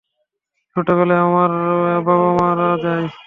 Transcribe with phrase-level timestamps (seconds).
[0.75, 1.51] ছোটোবেলায় আমার
[2.05, 3.05] বাবা মারা যায়।